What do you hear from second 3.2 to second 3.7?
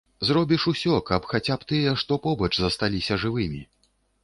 жывымі.